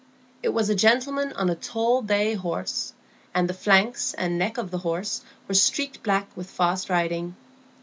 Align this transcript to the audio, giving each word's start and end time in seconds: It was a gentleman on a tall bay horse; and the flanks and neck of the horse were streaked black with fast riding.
It 0.41 0.49
was 0.49 0.67
a 0.67 0.73
gentleman 0.73 1.31
on 1.33 1.51
a 1.51 1.55
tall 1.55 2.01
bay 2.01 2.33
horse; 2.33 2.91
and 3.35 3.47
the 3.47 3.53
flanks 3.53 4.15
and 4.15 4.35
neck 4.39 4.57
of 4.57 4.71
the 4.71 4.79
horse 4.79 5.21
were 5.47 5.53
streaked 5.53 6.01
black 6.01 6.25
with 6.35 6.49
fast 6.49 6.89
riding. 6.89 7.35